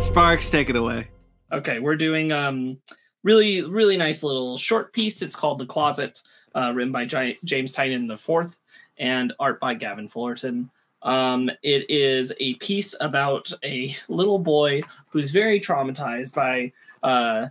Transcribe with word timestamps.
Sparkz, 0.00 0.48
take 0.48 0.70
it 0.70 0.76
away. 0.76 1.08
Okay, 1.50 1.80
we're 1.80 1.96
doing 1.96 2.30
um 2.30 2.78
really 3.24 3.62
really 3.62 3.96
nice 3.96 4.22
little 4.22 4.56
short 4.56 4.92
piece. 4.92 5.22
It's 5.22 5.34
called 5.34 5.58
The 5.58 5.66
Closet, 5.66 6.22
uh, 6.54 6.72
written 6.74 6.92
by 6.92 7.04
J- 7.04 7.38
James 7.42 7.72
Tynion 7.74 8.06
the 8.06 8.16
fourth, 8.16 8.60
and 8.98 9.32
art 9.40 9.58
by 9.58 9.74
Gavin 9.74 10.06
Fullerton. 10.06 10.70
Um, 11.02 11.50
it 11.62 11.90
is 11.90 12.32
a 12.38 12.54
piece 12.54 12.94
about 13.00 13.50
a 13.64 13.96
little 14.08 14.38
boy 14.38 14.82
who's 15.08 15.32
very 15.32 15.58
traumatized 15.58 16.34
by 16.34 16.72
uh, 17.02 17.48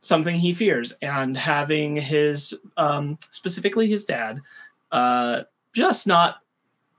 something 0.00 0.36
he 0.36 0.52
fears, 0.52 0.92
and 1.02 1.36
having 1.36 1.96
his 1.96 2.54
um, 2.76 3.18
specifically 3.30 3.86
his 3.88 4.04
dad 4.04 4.40
uh, 4.92 5.42
just 5.72 6.06
not 6.06 6.36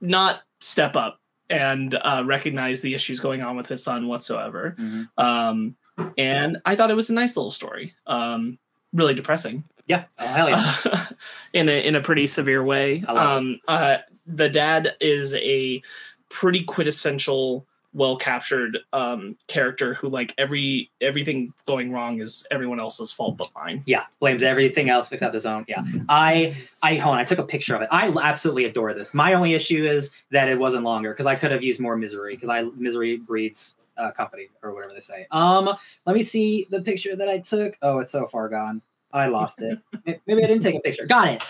not 0.01 0.41
step 0.59 0.95
up 0.95 1.19
and 1.49 1.95
uh, 1.95 2.23
recognize 2.25 2.81
the 2.81 2.93
issues 2.93 3.19
going 3.19 3.41
on 3.41 3.55
with 3.57 3.67
his 3.67 3.83
son 3.83 4.07
whatsoever. 4.07 4.75
Mhm. 4.79 5.07
Um, 5.17 5.75
and 6.17 6.57
I 6.65 6.75
thought 6.75 6.91
it 6.91 6.95
was 6.95 7.09
a 7.09 7.13
nice 7.13 7.35
little 7.35 7.51
story. 7.51 7.93
Um, 8.07 8.57
really 8.93 9.13
depressing 9.13 9.63
Yeah. 9.85 10.05
Oh, 10.19 10.47
yeah. 10.47 11.07
in 11.53 11.69
a 11.69 11.85
in 11.85 11.95
a 11.95 12.01
pretty 12.01 12.27
severe 12.27 12.63
way. 12.63 13.03
I 13.07 13.11
love 13.11 13.25
it. 13.25 13.37
Um, 13.37 13.59
uh, 13.67 13.97
the 14.27 14.49
dad 14.49 14.95
is 15.01 15.33
a 15.33 15.81
pretty 16.29 16.63
quintessential, 16.63 17.65
well 17.93 18.15
captured 18.15 18.77
um, 18.93 19.35
character 19.47 19.93
who 19.93 20.09
like 20.09 20.33
every 20.37 20.91
everything 21.01 21.53
going 21.65 21.91
wrong 21.91 22.19
is 22.19 22.45
everyone 22.51 22.79
else's 22.79 23.11
fault 23.11 23.37
but 23.37 23.49
mine. 23.55 23.83
Yeah, 23.85 24.05
blames 24.19 24.43
everything 24.43 24.89
else 24.89 25.11
except 25.11 25.33
his 25.33 25.45
own. 25.45 25.65
Yeah, 25.67 25.83
I, 26.07 26.55
I 26.83 26.95
hold 26.95 27.15
on. 27.15 27.21
I 27.21 27.23
took 27.23 27.39
a 27.39 27.43
picture 27.43 27.75
of 27.75 27.81
it. 27.81 27.89
I 27.91 28.09
absolutely 28.21 28.65
adore 28.65 28.93
this. 28.93 29.13
My 29.13 29.33
only 29.33 29.53
issue 29.53 29.85
is 29.87 30.11
that 30.31 30.47
it 30.47 30.59
wasn't 30.59 30.83
longer 30.83 31.13
because 31.13 31.25
I 31.25 31.35
could 31.35 31.51
have 31.51 31.63
used 31.63 31.79
more 31.79 31.95
misery 31.95 32.35
because 32.35 32.49
I 32.49 32.63
misery 32.75 33.17
breeds 33.17 33.75
uh, 33.97 34.11
company 34.11 34.49
or 34.63 34.73
whatever 34.73 34.93
they 34.93 34.99
say. 34.99 35.27
Um, 35.31 35.69
let 36.05 36.15
me 36.15 36.23
see 36.23 36.67
the 36.69 36.81
picture 36.81 37.15
that 37.15 37.27
I 37.27 37.39
took. 37.39 37.77
Oh, 37.81 37.99
it's 37.99 38.11
so 38.11 38.27
far 38.27 38.49
gone. 38.49 38.81
I 39.11 39.27
lost 39.27 39.61
it. 39.61 39.79
Maybe 40.27 40.43
I 40.43 40.47
didn't 40.47 40.61
take 40.61 40.75
a 40.75 40.79
picture. 40.79 41.05
Got 41.05 41.29
it. 41.29 41.43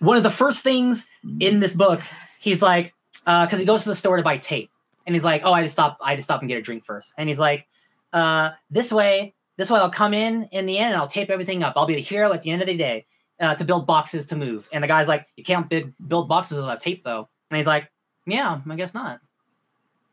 One 0.00 0.16
of 0.16 0.22
the 0.22 0.30
first 0.30 0.62
things 0.62 1.06
in 1.40 1.60
this 1.60 1.72
book, 1.72 2.02
he's 2.38 2.60
like, 2.60 2.92
because 3.24 3.58
he 3.58 3.64
goes 3.64 3.82
to 3.84 3.88
the 3.88 3.94
store 3.94 4.16
to 4.16 4.22
buy 4.22 4.36
tape, 4.36 4.70
and 5.06 5.14
he's 5.14 5.24
like, 5.24 5.42
"Oh, 5.44 5.52
I 5.52 5.62
just 5.62 5.74
stop. 5.74 5.98
I 6.00 6.16
just 6.16 6.26
stop 6.26 6.40
and 6.40 6.48
get 6.48 6.58
a 6.58 6.62
drink 6.62 6.84
first. 6.84 7.14
And 7.16 7.28
he's 7.28 7.38
like, 7.38 7.66
uh, 8.12 8.50
"This 8.70 8.92
way, 8.92 9.34
this 9.56 9.70
way, 9.70 9.80
I'll 9.80 9.90
come 9.90 10.14
in 10.14 10.44
in 10.52 10.66
the 10.66 10.78
end 10.78 10.92
and 10.92 11.00
I'll 11.00 11.08
tape 11.08 11.30
everything 11.30 11.62
up. 11.62 11.74
I'll 11.76 11.86
be 11.86 11.94
the 11.94 12.00
hero 12.00 12.32
at 12.32 12.42
the 12.42 12.50
end 12.50 12.62
of 12.62 12.68
the 12.68 12.76
day 12.76 13.06
uh, 13.40 13.54
to 13.54 13.64
build 13.64 13.86
boxes 13.86 14.26
to 14.26 14.36
move." 14.36 14.68
And 14.72 14.82
the 14.82 14.88
guy's 14.88 15.08
like, 15.08 15.26
"You 15.36 15.44
can't 15.44 15.68
bid, 15.68 15.94
build 16.08 16.28
boxes 16.28 16.58
without 16.58 16.80
tape, 16.80 17.04
though." 17.04 17.28
And 17.50 17.58
he's 17.58 17.66
like, 17.66 17.90
"Yeah, 18.26 18.60
I 18.68 18.76
guess 18.76 18.94
not." 18.94 19.20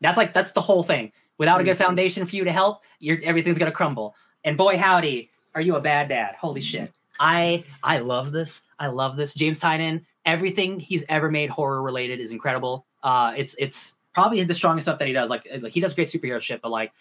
That's 0.00 0.16
like 0.16 0.32
that's 0.32 0.52
the 0.52 0.60
whole 0.60 0.82
thing. 0.82 1.12
Without 1.38 1.60
a 1.60 1.64
good 1.64 1.78
foundation 1.78 2.24
for 2.26 2.36
you 2.36 2.44
to 2.44 2.52
help, 2.52 2.82
you're 3.00 3.18
everything's 3.24 3.58
gonna 3.58 3.72
crumble. 3.72 4.14
And 4.44 4.56
boy, 4.56 4.78
howdy, 4.78 5.30
are 5.54 5.60
you 5.60 5.76
a 5.76 5.80
bad 5.80 6.08
dad? 6.08 6.36
Holy 6.36 6.60
shit! 6.60 6.92
I 7.18 7.64
I 7.82 7.98
love 7.98 8.30
this. 8.30 8.62
I 8.78 8.88
love 8.88 9.16
this. 9.16 9.34
James 9.34 9.58
Tynion, 9.58 10.04
everything 10.24 10.78
he's 10.78 11.04
ever 11.08 11.30
made 11.30 11.50
horror 11.50 11.82
related 11.82 12.20
is 12.20 12.32
incredible. 12.32 12.86
Uh, 13.02 13.32
it's 13.36 13.54
it's 13.58 13.94
probably 14.14 14.42
the 14.44 14.54
strongest 14.54 14.86
stuff 14.86 14.98
that 14.98 15.08
he 15.08 15.14
does. 15.14 15.28
Like, 15.30 15.46
like 15.60 15.72
he 15.72 15.80
does 15.80 15.92
great 15.94 16.08
superhero 16.08 16.40
shit, 16.40 16.62
but 16.62 16.70
like 16.70 16.92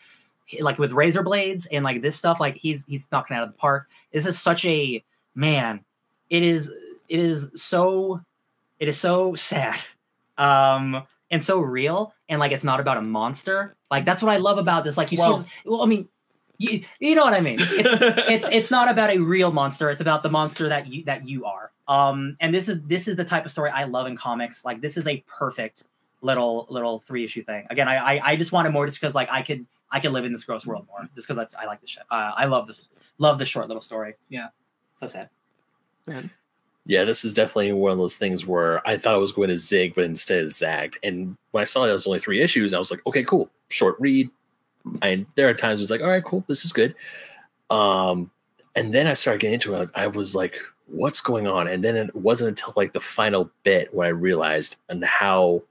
he- 0.46 0.62
like 0.62 0.78
with 0.80 0.92
razor 0.92 1.24
blades 1.24 1.66
and 1.68 1.84
like 1.86 2.02
this 2.02 2.16
stuff, 2.16 2.40
like 2.40 2.58
he's 2.58 2.84
he's 2.88 3.08
knocking 3.12 3.36
it 3.36 3.40
out 3.40 3.44
of 3.44 3.52
the 3.54 3.58
park. 3.58 3.88
This 4.12 4.26
is 4.26 4.40
such 4.40 4.66
a 4.66 5.04
man. 5.36 5.82
It 6.30 6.44
is 6.44 6.72
it 7.10 7.20
is 7.20 7.52
so 7.56 8.22
it 8.80 8.88
is 8.88 8.98
so 9.00 9.36
sad. 9.52 9.80
Um 10.38 11.04
and 11.32 11.44
so 11.44 11.60
real 11.60 12.14
and 12.30 12.40
like 12.40 12.52
it's 12.52 12.64
not 12.64 12.80
about 12.80 12.98
a 12.98 13.02
monster. 13.02 13.76
Like 13.92 14.06
that's 14.06 14.22
what 14.22 14.32
I 14.34 14.38
love 14.38 14.58
about 14.58 14.84
this. 14.84 14.98
Like 14.98 15.12
you 15.12 15.20
Well- 15.20 15.42
see 15.44 15.50
well, 15.66 15.82
I 15.84 15.86
mean 15.86 16.08
you, 16.60 16.84
you 17.00 17.16
know 17.16 17.24
what 17.24 17.34
I 17.34 17.42
mean. 17.42 17.58
It's, 17.60 17.70
it's 18.30 18.46
it's 18.52 18.72
not 18.72 18.90
about 18.90 19.10
a 19.10 19.18
real 19.20 19.52
monster 19.52 19.90
it's 19.90 20.02
about 20.02 20.22
the 20.24 20.30
monster 20.30 20.70
that 20.70 20.88
you 20.88 21.04
that 21.06 21.28
you 21.28 21.46
are 21.46 21.72
um 21.88 22.38
and 22.40 22.54
this 22.54 22.70
is 22.70 22.80
this 22.84 23.08
is 23.08 23.16
the 23.18 23.26
type 23.26 23.44
of 23.44 23.52
story 23.52 23.70
i 23.72 23.84
love 23.84 24.06
in 24.08 24.16
comics 24.16 24.64
like 24.64 24.80
this 24.80 24.96
is 24.96 25.06
a 25.08 25.22
perfect 25.28 25.84
little 26.24 26.66
little 26.70 27.00
three 27.06 27.24
issue 27.24 27.44
thing 27.44 27.66
again 27.70 27.88
i 27.88 27.98
i, 28.18 28.32
I 28.32 28.36
just 28.36 28.52
wanted 28.52 28.72
more 28.72 28.86
just 28.86 29.00
because 29.00 29.14
like 29.14 29.30
i 29.32 29.42
could 29.42 29.66
i 29.92 30.00
could 30.00 30.12
live 30.12 30.26
in 30.26 30.32
this 30.32 30.44
gross 30.44 30.66
world 30.66 30.88
more 30.88 31.02
just 31.16 31.28
because 31.28 31.38
that's 31.38 31.54
i 31.56 31.66
like 31.66 31.82
this 31.82 31.92
shit 31.92 32.04
uh, 32.10 32.32
i 32.36 32.46
love 32.46 32.66
this 32.68 32.90
love 33.20 33.38
this 33.40 33.48
short 33.50 33.68
little 33.68 33.82
story 33.82 34.16
Yeah. 34.30 34.48
so 34.96 35.06
sad 35.08 35.30
Yeah, 36.86 37.06
this 37.06 37.24
is 37.24 37.34
definitely 37.34 37.72
one 37.72 37.94
of 37.94 37.98
those 37.98 38.18
things 38.18 38.46
where 38.46 38.86
I 38.86 38.98
thought 38.98 39.14
I 39.14 39.18
was 39.18 39.32
going 39.32 39.48
to 39.48 39.58
zig, 39.58 39.96
but 39.96 40.04
instead 40.04 40.44
it 40.44 40.50
zagged. 40.50 40.98
And 41.02 41.38
when 41.52 41.62
I 41.62 41.64
saw 41.64 41.86
it 41.86 41.94
was 41.94 42.06
only 42.06 42.20
three 42.20 42.42
issues, 42.42 42.74
I 42.74 42.78
was 42.80 42.92
like, 42.92 43.00
okay, 43.08 43.24
cool, 43.24 43.50
short 43.70 43.96
read. 44.02 44.30
And 45.02 45.26
there 45.36 45.48
are 45.48 45.54
times 45.54 45.80
it 45.80 45.84
was 45.84 45.92
like, 45.92 46.02
all 46.02 46.10
right, 46.10 46.22
cool, 46.26 46.44
this 46.50 46.66
is 46.66 46.74
good. 46.74 46.94
Um, 47.70 48.30
and 48.76 48.94
then 48.94 49.08
I 49.08 49.14
started 49.14 49.40
getting 49.40 49.54
into 49.54 49.76
it. 49.76 49.90
I 49.96 50.08
was 50.08 50.36
like, 50.36 50.58
what's 50.88 51.22
going 51.22 51.48
on? 51.48 51.70
And 51.70 51.82
then 51.82 51.96
it 51.96 52.14
wasn't 52.14 52.50
until 52.50 52.74
like 52.76 52.92
the 52.92 53.00
final 53.00 53.50
bit 53.64 53.94
when 53.94 54.08
I 54.08 54.10
realized 54.10 54.76
and 54.90 55.02
how 55.06 55.64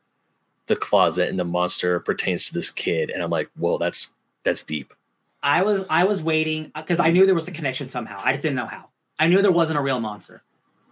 the 0.72 0.76
closet 0.76 1.28
and 1.28 1.38
the 1.38 1.44
monster 1.44 2.00
pertains 2.00 2.46
to 2.46 2.54
this 2.54 2.70
kid. 2.70 3.10
And 3.10 3.22
I'm 3.22 3.28
like, 3.28 3.50
whoa, 3.58 3.76
that's 3.76 4.14
that's 4.42 4.62
deep. 4.62 4.94
i 5.42 5.62
was 5.62 5.84
i 5.90 6.02
was 6.02 6.22
waiting 6.22 6.72
because 6.74 6.98
i 6.98 7.10
knew 7.10 7.26
there 7.26 7.34
was 7.34 7.46
a 7.46 7.52
connection 7.52 7.88
somehow. 7.90 8.20
I 8.24 8.32
just 8.32 8.42
didn't 8.42 8.56
know 8.56 8.66
how. 8.66 8.88
I 9.18 9.28
knew 9.28 9.42
there 9.42 9.52
wasn't 9.52 9.78
a 9.78 9.82
real 9.82 10.00
monster 10.00 10.42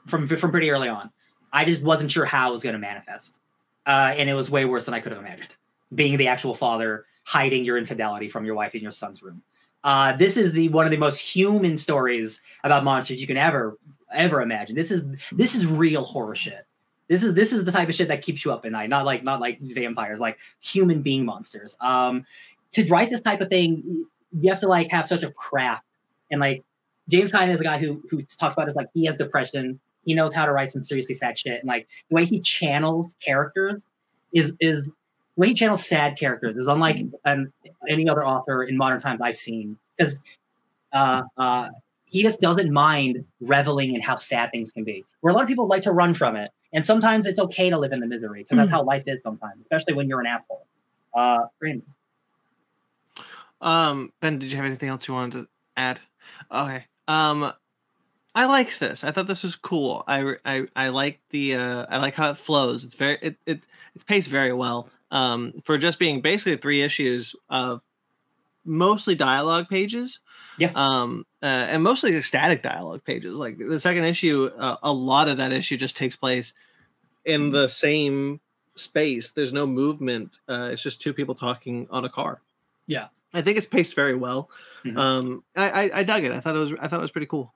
from 0.06 0.26
from 0.28 0.50
pretty 0.50 0.70
early 0.70 0.88
on. 0.88 1.10
I 1.52 1.64
just 1.64 1.82
wasn't 1.82 2.10
sure 2.10 2.26
how 2.26 2.48
it 2.48 2.52
was 2.52 2.62
going 2.62 2.74
to 2.74 2.78
manifest. 2.78 3.40
Uh, 3.86 4.12
and 4.18 4.28
it 4.28 4.34
was 4.34 4.50
way 4.50 4.66
worse 4.66 4.84
than 4.84 4.94
i 4.94 5.00
could 5.00 5.12
have 5.12 5.20
imagined. 5.20 5.56
Being 5.94 6.18
the 6.18 6.28
actual 6.28 6.54
father 6.54 7.06
hiding 7.24 7.64
your 7.64 7.78
infidelity 7.78 8.28
from 8.28 8.44
your 8.44 8.54
wife 8.54 8.74
in 8.74 8.82
your 8.82 8.92
son's 8.92 9.22
room. 9.22 9.42
Uh, 9.82 10.12
this 10.12 10.36
is 10.36 10.52
the 10.52 10.68
one 10.68 10.84
of 10.84 10.90
the 10.90 10.98
most 10.98 11.18
human 11.18 11.78
stories 11.78 12.42
about 12.64 12.84
monsters 12.84 13.18
you 13.18 13.26
can 13.26 13.38
ever 13.38 13.78
ever 14.12 14.42
imagine. 14.42 14.76
This 14.76 14.90
is 14.90 15.02
this 15.32 15.54
is 15.54 15.66
real 15.66 16.04
horror 16.04 16.34
shit 16.34 16.66
this 17.10 17.24
is 17.24 17.34
this 17.34 17.52
is 17.52 17.64
the 17.64 17.72
type 17.72 17.88
of 17.88 17.94
shit 17.94 18.08
that 18.08 18.22
keeps 18.22 18.44
you 18.44 18.52
up 18.52 18.64
at 18.64 18.70
night 18.70 18.88
not 18.88 19.04
like 19.04 19.24
not 19.24 19.40
like 19.40 19.58
vampires 19.60 20.20
like 20.20 20.38
human 20.60 21.02
being 21.02 21.26
monsters. 21.26 21.76
Um 21.80 22.24
to 22.72 22.86
write 22.86 23.10
this 23.10 23.20
type 23.20 23.40
of 23.40 23.48
thing 23.48 24.06
you 24.40 24.48
have 24.48 24.60
to 24.60 24.68
like 24.68 24.90
have 24.92 25.08
such 25.08 25.24
a 25.24 25.30
craft. 25.32 25.84
And 26.30 26.40
like 26.40 26.64
james 27.08 27.32
Tynion 27.32 27.52
is 27.52 27.60
a 27.60 27.64
guy 27.64 27.78
who 27.78 28.00
who 28.08 28.22
talks 28.22 28.54
about 28.54 28.66
this 28.66 28.76
like 28.76 28.86
he 28.94 29.04
has 29.06 29.16
depression. 29.16 29.80
He 30.04 30.14
knows 30.14 30.34
how 30.34 30.46
to 30.46 30.52
write 30.52 30.70
some 30.70 30.84
seriously 30.84 31.16
sad 31.16 31.36
shit. 31.36 31.58
And 31.60 31.68
like 31.68 31.88
the 32.08 32.14
way 32.14 32.24
he 32.24 32.40
channels 32.40 33.16
characters 33.22 33.84
is 34.32 34.54
is 34.60 34.86
the 34.86 34.92
way 35.36 35.48
he 35.48 35.54
channels 35.54 35.84
sad 35.84 36.16
characters 36.16 36.56
is 36.56 36.68
unlike 36.68 37.04
any 37.88 38.08
other 38.08 38.24
author 38.24 38.62
in 38.62 38.76
modern 38.76 39.00
times 39.00 39.20
i've 39.20 39.36
seen. 39.36 39.76
Because 39.98 40.20
uh 40.92 41.22
uh 41.36 41.70
he 42.04 42.22
just 42.22 42.40
doesn't 42.40 42.72
mind 42.72 43.24
reveling 43.40 43.94
in 43.94 44.00
how 44.00 44.14
sad 44.14 44.52
things 44.52 44.70
can 44.70 44.84
be. 44.84 45.04
Where 45.20 45.32
a 45.32 45.34
lot 45.34 45.42
of 45.42 45.48
people 45.48 45.66
like 45.66 45.82
to 45.82 45.92
run 45.92 46.14
from 46.14 46.36
it 46.36 46.50
and 46.72 46.84
sometimes 46.84 47.26
it's 47.26 47.38
okay 47.38 47.70
to 47.70 47.78
live 47.78 47.92
in 47.92 48.00
the 48.00 48.06
misery 48.06 48.42
because 48.42 48.56
that's 48.56 48.70
how 48.70 48.82
life 48.82 49.04
is 49.06 49.22
sometimes 49.22 49.60
especially 49.60 49.94
when 49.94 50.08
you're 50.08 50.20
an 50.20 50.26
asshole 50.26 50.66
uh 51.14 51.46
Brandon. 51.58 51.86
Um, 53.60 54.12
Ben, 54.20 54.38
did 54.38 54.50
you 54.50 54.56
have 54.56 54.66
anything 54.66 54.88
else 54.88 55.06
you 55.06 55.14
wanted 55.14 55.42
to 55.42 55.48
add? 55.76 56.00
Okay. 56.50 56.86
Um, 57.06 57.52
I 58.34 58.46
liked 58.46 58.78
this. 58.80 59.02
I 59.04 59.10
thought 59.10 59.26
this 59.26 59.42
was 59.42 59.56
cool. 59.56 60.04
I 60.06 60.36
I 60.44 60.66
I 60.76 60.88
like 60.88 61.20
the 61.30 61.56
uh 61.56 61.86
I 61.88 61.98
like 61.98 62.14
how 62.14 62.30
it 62.30 62.36
flows. 62.38 62.84
It's 62.84 62.94
very 62.94 63.18
it 63.20 63.36
it 63.44 63.62
it's 63.94 64.04
paced 64.04 64.28
very 64.28 64.52
well. 64.52 64.88
Um, 65.10 65.54
for 65.64 65.76
just 65.76 65.98
being 65.98 66.20
basically 66.20 66.56
three 66.56 66.82
issues 66.82 67.34
of 67.48 67.82
mostly 68.64 69.14
dialogue 69.14 69.68
pages. 69.68 70.20
Yeah. 70.58 70.72
Um, 70.74 71.26
uh, 71.42 71.46
and 71.46 71.82
mostly 71.82 72.20
static 72.22 72.62
dialogue 72.62 73.04
pages. 73.04 73.38
Like 73.38 73.58
the 73.58 73.80
second 73.80 74.04
issue, 74.04 74.50
uh, 74.58 74.76
a 74.82 74.92
lot 74.92 75.28
of 75.28 75.38
that 75.38 75.52
issue 75.52 75.76
just 75.76 75.96
takes 75.96 76.16
place 76.16 76.52
in 77.24 77.50
the 77.50 77.68
same 77.68 78.40
space. 78.74 79.30
There's 79.30 79.52
no 79.52 79.66
movement. 79.66 80.38
Uh, 80.48 80.70
it's 80.72 80.82
just 80.82 81.00
two 81.00 81.12
people 81.12 81.34
talking 81.34 81.86
on 81.90 82.04
a 82.04 82.08
car. 82.08 82.40
Yeah. 82.86 83.08
I 83.32 83.42
think 83.42 83.56
it's 83.58 83.66
paced 83.66 83.94
very 83.94 84.14
well. 84.16 84.50
Mhm. 84.84 84.96
Um, 84.98 85.44
I, 85.54 85.70
I 85.84 85.90
I 86.00 86.02
dug 86.04 86.24
it. 86.24 86.32
I 86.32 86.40
thought 86.40 86.56
it 86.56 86.58
was 86.58 86.72
I 86.80 86.88
thought 86.88 86.98
it 86.98 87.02
was 87.02 87.10
pretty 87.12 87.28
cool. 87.28 87.54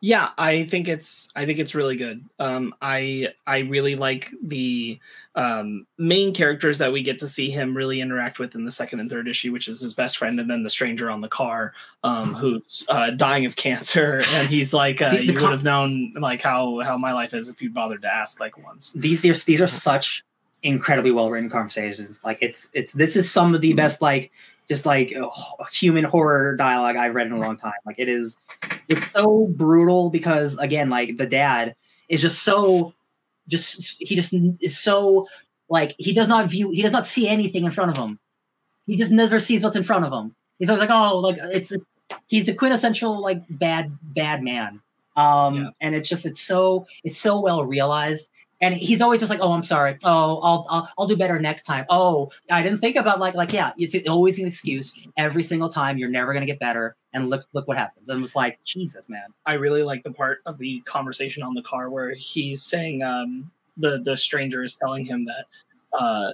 Yeah, 0.00 0.30
I 0.38 0.64
think 0.64 0.88
it's 0.88 1.28
I 1.36 1.46
think 1.46 1.58
it's 1.58 1.74
really 1.74 1.96
good. 1.96 2.24
Um, 2.38 2.74
I 2.80 3.28
I 3.46 3.58
really 3.60 3.94
like 3.96 4.30
the 4.42 4.98
um, 5.34 5.86
main 5.98 6.34
characters 6.34 6.78
that 6.78 6.92
we 6.92 7.02
get 7.02 7.18
to 7.20 7.28
see 7.28 7.50
him 7.50 7.76
really 7.76 8.00
interact 8.00 8.38
with 8.38 8.54
in 8.54 8.64
the 8.64 8.70
second 8.72 9.00
and 9.00 9.08
third 9.08 9.28
issue, 9.28 9.52
which 9.52 9.68
is 9.68 9.80
his 9.80 9.94
best 9.94 10.18
friend 10.18 10.40
and 10.40 10.50
then 10.50 10.62
the 10.62 10.70
stranger 10.70 11.10
on 11.10 11.20
the 11.20 11.28
car, 11.28 11.72
um, 12.04 12.34
who's 12.34 12.84
uh, 12.88 13.10
dying 13.10 13.46
of 13.46 13.56
cancer, 13.56 14.22
and 14.32 14.48
he's 14.48 14.72
like, 14.72 15.00
uh, 15.02 15.10
The- 15.10 15.16
the 15.18 15.24
you 15.26 15.32
com- 15.34 15.44
would 15.50 15.52
have 15.52 15.64
known 15.64 16.12
like 16.18 16.40
how 16.42 16.80
how 16.80 16.96
my 16.96 17.12
life 17.12 17.32
is 17.34 17.48
if 17.48 17.62
you 17.62 17.70
bothered 17.70 18.02
to 18.02 18.12
ask 18.12 18.40
like 18.40 18.58
once. 18.64 18.92
these 18.92 19.22
these 19.22 19.44
these 19.44 19.60
are 19.60 19.68
such 19.88 20.24
incredibly 20.62 21.10
well 21.10 21.30
written 21.30 21.48
conversations. 21.50 22.20
Like 22.24 22.38
it's 22.42 22.68
it's 22.74 22.92
this 22.92 23.16
is 23.16 23.30
some 23.30 23.54
of 23.54 23.60
the 23.60 23.72
best 23.72 24.02
like 24.02 24.30
just 24.68 24.84
like 24.86 25.12
uh, 25.16 25.28
human 25.72 26.04
horror 26.04 26.54
dialogue 26.54 26.94
I've 26.96 27.14
read 27.14 27.26
in 27.26 27.32
a 27.32 27.40
long 27.40 27.56
time. 27.56 27.72
Like 27.86 27.98
it 27.98 28.08
is 28.08 28.38
it's 28.90 29.10
so 29.12 29.46
brutal 29.56 30.10
because 30.10 30.58
again 30.58 30.90
like 30.90 31.16
the 31.16 31.26
dad 31.26 31.74
is 32.08 32.20
just 32.20 32.42
so 32.42 32.92
just 33.48 33.96
he 34.00 34.14
just 34.14 34.34
is 34.60 34.78
so 34.78 35.26
like 35.68 35.94
he 35.98 36.12
does 36.12 36.28
not 36.28 36.46
view 36.50 36.70
he 36.70 36.82
does 36.82 36.92
not 36.92 37.06
see 37.06 37.28
anything 37.28 37.64
in 37.64 37.70
front 37.70 37.90
of 37.90 37.96
him. 37.96 38.18
He 38.86 38.96
just 38.96 39.12
never 39.12 39.38
sees 39.40 39.62
what's 39.62 39.76
in 39.76 39.84
front 39.84 40.04
of 40.04 40.12
him. 40.12 40.34
He's 40.58 40.68
always 40.68 40.80
like, 40.80 40.90
oh, 40.90 41.18
like 41.18 41.38
it's 41.40 41.72
he's 42.26 42.46
the 42.46 42.54
quintessential 42.54 43.20
like 43.20 43.42
bad 43.48 43.96
bad 44.02 44.42
man. 44.42 44.80
Um, 45.16 45.54
Yeah. 45.56 45.70
and 45.80 45.94
it's 45.94 46.08
just 46.08 46.26
it's 46.26 46.40
so 46.40 46.86
it's 47.04 47.18
so 47.18 47.40
well 47.40 47.64
realized. 47.64 48.28
And 48.60 48.74
he's 48.74 49.00
always 49.00 49.20
just 49.20 49.30
like, 49.30 49.40
oh, 49.40 49.52
I'm 49.52 49.62
sorry. 49.62 49.96
Oh, 50.04 50.38
I'll, 50.40 50.66
I'll 50.68 50.88
I'll 50.98 51.06
do 51.06 51.16
better 51.16 51.38
next 51.38 51.62
time. 51.62 51.86
Oh, 51.88 52.30
I 52.50 52.62
didn't 52.62 52.78
think 52.78 52.96
about 52.96 53.18
like 53.18 53.34
like 53.34 53.52
yeah, 53.52 53.72
it's 53.78 53.96
always 54.08 54.38
an 54.38 54.46
excuse 54.46 54.94
every 55.16 55.42
single 55.42 55.68
time. 55.68 55.96
You're 55.96 56.10
never 56.10 56.32
gonna 56.32 56.46
get 56.46 56.58
better. 56.58 56.96
And 57.12 57.30
look 57.30 57.44
look 57.52 57.66
what 57.66 57.78
happens. 57.78 58.08
And 58.08 58.22
it's 58.22 58.36
like 58.36 58.58
Jesus, 58.64 59.08
man. 59.08 59.28
I 59.46 59.54
really 59.54 59.82
like 59.82 60.02
the 60.02 60.12
part 60.12 60.40
of 60.46 60.58
the 60.58 60.80
conversation 60.82 61.42
on 61.42 61.54
the 61.54 61.62
car 61.62 61.88
where 61.90 62.14
he's 62.14 62.62
saying 62.62 63.02
um, 63.02 63.50
the 63.76 63.98
the 63.98 64.16
stranger 64.16 64.62
is 64.62 64.76
telling 64.76 65.04
him 65.04 65.26
that 65.26 65.46
uh, 65.98 66.32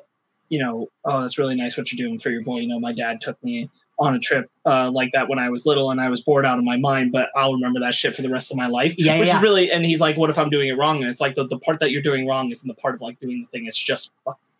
you 0.48 0.58
know 0.58 0.88
oh 1.04 1.24
it's 1.24 1.38
really 1.38 1.54
nice 1.54 1.76
what 1.76 1.92
you're 1.92 2.06
doing 2.06 2.18
for 2.18 2.30
your 2.30 2.42
boy. 2.42 2.58
You 2.58 2.68
know 2.68 2.80
my 2.80 2.92
dad 2.92 3.20
took 3.20 3.42
me 3.44 3.70
on 3.98 4.14
a 4.14 4.18
trip 4.18 4.50
uh, 4.66 4.90
like 4.90 5.10
that 5.12 5.28
when 5.28 5.38
I 5.38 5.48
was 5.48 5.64
little 5.66 5.90
and 5.90 6.00
I 6.00 6.08
was 6.08 6.20
bored 6.20 6.44
out 6.44 6.58
of 6.58 6.64
my 6.64 6.76
mind, 6.76 7.12
but 7.12 7.30
I'll 7.34 7.54
remember 7.54 7.80
that 7.80 7.94
shit 7.94 8.14
for 8.14 8.22
the 8.22 8.28
rest 8.28 8.50
of 8.50 8.56
my 8.56 8.66
life. 8.66 8.94
Yeah, 8.98 9.18
which 9.18 9.28
yeah. 9.28 9.36
is 9.36 9.42
really 9.42 9.70
and 9.70 9.84
he's 9.84 10.00
like, 10.00 10.16
what 10.16 10.30
if 10.30 10.38
I'm 10.38 10.50
doing 10.50 10.68
it 10.68 10.76
wrong? 10.76 11.02
And 11.02 11.08
it's 11.08 11.20
like 11.20 11.34
the, 11.34 11.46
the 11.46 11.58
part 11.58 11.80
that 11.80 11.90
you're 11.90 12.02
doing 12.02 12.26
wrong 12.26 12.50
isn't 12.50 12.66
the 12.66 12.74
part 12.74 12.94
of 12.94 13.00
like 13.00 13.18
doing 13.20 13.42
the 13.42 13.58
thing. 13.58 13.66
It's 13.66 13.82
just 13.82 14.12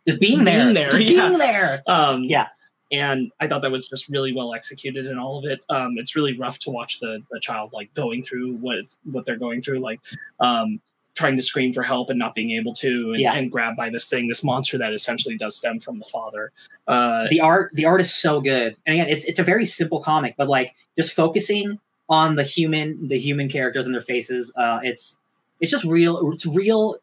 Just 0.07 0.21
being 0.21 0.45
there. 0.45 0.65
Being 0.65 0.75
there, 0.75 0.91
Just 0.91 1.03
yeah. 1.05 1.29
being 1.29 1.39
there. 1.39 1.83
um, 1.87 2.23
Yeah. 2.23 2.49
And 2.93 3.33
I 3.41 3.49
thought 3.49 3.63
that 3.63 3.73
was 3.73 3.89
just 3.89 4.09
really 4.09 4.33
well 4.33 4.55
executed 4.55 5.07
in 5.07 5.19
all 5.19 5.39
of 5.39 5.45
it. 5.45 5.59
Um, 5.69 5.95
it's 5.99 6.15
really 6.15 6.39
rough 6.39 6.61
to 6.61 6.71
watch 6.71 7.01
the 7.01 7.21
the 7.33 7.41
child 7.41 7.73
like 7.73 7.93
going 7.95 8.23
through 8.23 8.55
what 8.59 8.77
what 9.11 9.27
they're 9.27 9.37
going 9.37 9.61
through, 9.61 9.81
like 9.81 10.01
um, 10.39 10.81
trying 11.17 11.37
to 11.37 11.43
scream 11.43 11.73
for 11.73 11.83
help 11.83 12.11
and 12.11 12.19
not 12.19 12.35
being 12.35 12.53
able 12.53 12.73
to, 12.75 13.13
and, 13.13 13.21
Yeah. 13.21 13.33
and 13.35 13.51
grabbed 13.51 13.77
by 13.77 13.91
this 13.91 14.07
thing, 14.09 14.29
this 14.29 14.45
monster 14.45 14.79
that 14.79 14.93
essentially 14.93 15.37
does 15.37 15.57
stem 15.57 15.81
from 15.81 15.99
the 15.99 16.05
father. 16.05 16.53
Uh, 16.87 17.27
the 17.31 17.41
art 17.41 17.73
the 17.75 17.85
art 17.85 18.01
is 18.01 18.15
so 18.15 18.41
good 18.41 18.77
and 18.87 18.95
again 18.95 19.09
it's 19.09 19.25
it's 19.25 19.41
a 19.41 19.43
very 19.43 19.65
simple 19.67 19.99
comic 20.01 20.37
but 20.39 20.47
like 20.49 20.73
just 20.97 21.13
focusing 21.13 21.81
on 22.09 22.37
the 22.37 22.45
human 22.45 23.09
the 23.09 23.19
human 23.19 23.49
characters 23.49 23.87
and 23.87 23.93
their 23.95 24.01
faces 24.01 24.53
uh 24.57 24.79
it's 24.85 25.17
it's 25.61 25.73
just 25.73 25.83
real 25.85 26.31
it's 26.33 26.47
real 26.47 26.95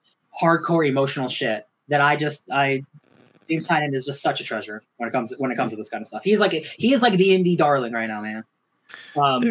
hardcore 0.41 0.87
emotional 0.87 1.27
shit 1.27 1.67
that 1.89 1.99
i 1.99 2.15
just 2.15 2.49
i 2.49 2.81
james 3.49 3.67
Tynion 3.67 3.93
is 3.93 4.05
just 4.05 4.21
such 4.21 4.39
a 4.39 4.43
treasure 4.45 4.81
when 4.95 5.09
it 5.09 5.11
comes 5.11 5.33
when 5.37 5.51
it 5.51 5.55
comes 5.57 5.73
to 5.73 5.75
this 5.75 5.89
kind 5.89 5.99
of 6.01 6.07
stuff 6.07 6.23
he's 6.23 6.39
like 6.39 6.53
he 6.53 6.93
is 6.93 7.01
like 7.01 7.17
the 7.17 7.31
indie 7.31 7.57
darling 7.57 7.91
right 7.91 8.07
now 8.07 8.21
man 8.21 8.45
um, 9.17 9.41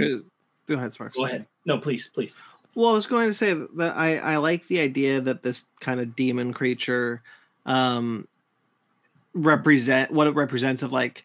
Go 0.67 0.77
ahead, 0.77 0.93
Sparkz. 0.95 1.15
go 1.17 1.27
ahead. 1.27 1.47
No, 1.67 1.77
please, 1.77 2.09
please. 2.15 2.37
Well, 2.75 2.91
I 2.91 2.95
was 2.95 3.07
going 3.07 3.29
to 3.29 3.35
say 3.35 3.53
that 3.53 3.97
I, 3.97 4.17
I 4.19 4.37
like 4.39 4.67
the 4.69 4.81
idea 4.81 5.21
that 5.21 5.43
this 5.43 5.67
kind 5.81 6.01
of 6.01 6.17
demon 6.17 6.53
creature 6.53 7.23
um 7.65 8.27
represent 9.35 10.11
what 10.11 10.27
it 10.27 10.35
represents 10.35 10.83
of 10.83 10.93
like 10.93 11.25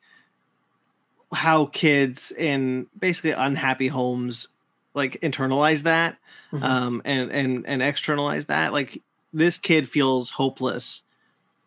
how 1.33 1.65
kids 1.65 2.31
in 2.31 2.87
basically 2.97 3.31
unhappy 3.31 3.87
homes 3.87 4.47
like 4.93 5.19
internalize 5.21 5.81
that 5.83 6.17
Mhm. 6.53 6.63
um 6.63 7.01
and 7.03 7.29
and 7.31 7.65
and 7.67 7.81
externalize 7.81 8.45
that. 8.45 8.71
Like 8.71 9.01
this 9.33 9.57
kid 9.57 9.89
feels 9.89 10.29
hopeless 10.29 11.03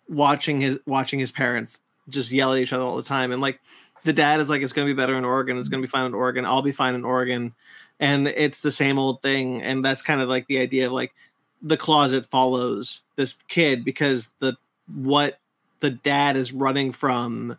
watching 0.08 0.60
his 0.62 0.78
watching 0.86 1.18
his 1.20 1.30
parents 1.30 1.80
just 2.08 2.32
yell 2.32 2.52
at 2.54 2.58
each 2.58 2.72
other 2.72 2.82
all 2.82 2.96
the 2.96 3.02
time. 3.02 3.32
And 3.32 3.42
like 3.42 3.60
the 4.04 4.12
dad 4.14 4.40
is 4.40 4.48
like 4.48 4.62
it's 4.62 4.72
going 4.72 4.88
to 4.88 4.94
be 4.94 4.96
better 4.96 5.16
in 5.18 5.24
Oregon. 5.26 5.58
It's 5.58 5.68
going 5.68 5.82
to 5.82 5.86
be 5.86 5.90
fine 5.90 6.06
in 6.06 6.14
Oregon. 6.14 6.46
I'll 6.46 6.62
be 6.62 6.72
fine 6.72 6.94
in 6.94 7.04
Oregon 7.04 7.52
and 8.00 8.26
it's 8.26 8.60
the 8.60 8.72
same 8.72 8.98
old 8.98 9.22
thing. 9.22 9.62
And 9.62 9.84
that's 9.84 10.02
kind 10.02 10.20
of 10.20 10.28
like 10.28 10.46
the 10.48 10.58
idea 10.58 10.86
of 10.86 10.92
like 10.92 11.12
the 11.62 11.76
closet 11.76 12.26
follows 12.26 13.02
this 13.16 13.36
kid 13.46 13.84
because 13.84 14.30
the 14.40 14.56
what 14.92 15.38
the 15.80 15.90
dad 15.90 16.36
is 16.36 16.52
running 16.52 16.90
from 16.90 17.58